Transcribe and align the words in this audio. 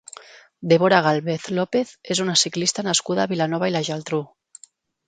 Débora 0.71 1.01
Gálvez 1.07 1.45
López 1.59 1.93
és 2.17 2.23
una 2.27 2.37
ciclista 2.45 2.87
nascuda 2.89 3.27
a 3.29 3.33
Vilanova 3.37 3.71
i 3.73 3.79
la 3.79 3.85
Geltrú. 3.93 4.25